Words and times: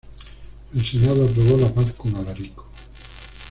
El 0.73 0.83
Senado 0.83 1.25
aprobó 1.27 1.57
la 1.57 1.71
paz 1.71 1.93
con 1.93 2.15
Alarico. 2.15 2.65